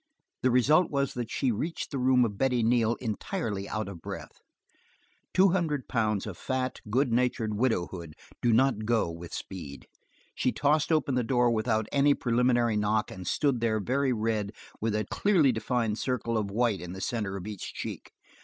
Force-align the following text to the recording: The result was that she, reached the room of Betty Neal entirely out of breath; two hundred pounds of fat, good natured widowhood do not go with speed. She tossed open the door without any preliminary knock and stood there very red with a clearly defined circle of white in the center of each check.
The 0.41 0.49
result 0.49 0.89
was 0.89 1.13
that 1.13 1.29
she, 1.29 1.51
reached 1.51 1.91
the 1.91 1.99
room 1.99 2.25
of 2.25 2.35
Betty 2.35 2.63
Neal 2.63 2.95
entirely 2.95 3.69
out 3.69 3.87
of 3.87 4.01
breath; 4.01 4.41
two 5.31 5.49
hundred 5.49 5.87
pounds 5.87 6.25
of 6.25 6.39
fat, 6.39 6.81
good 6.89 7.13
natured 7.13 7.53
widowhood 7.53 8.15
do 8.41 8.51
not 8.51 8.85
go 8.87 9.11
with 9.11 9.31
speed. 9.31 9.85
She 10.33 10.51
tossed 10.51 10.91
open 10.91 11.13
the 11.13 11.23
door 11.23 11.51
without 11.51 11.85
any 11.91 12.15
preliminary 12.15 12.77
knock 12.77 13.11
and 13.11 13.27
stood 13.27 13.59
there 13.59 13.79
very 13.79 14.11
red 14.11 14.53
with 14.81 14.95
a 14.95 15.05
clearly 15.05 15.51
defined 15.51 15.99
circle 15.99 16.35
of 16.35 16.49
white 16.49 16.81
in 16.81 16.93
the 16.93 16.99
center 17.01 17.37
of 17.37 17.45
each 17.45 17.71
check. 17.75 18.11